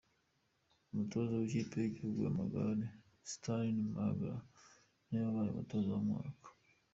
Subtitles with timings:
[0.91, 2.85] Umutoza w’Ikipe y’Igihugu y’Amagare,
[3.31, 4.41] Sterling Magnell,
[5.07, 6.47] niwe wabaye umutoza w’umwaka.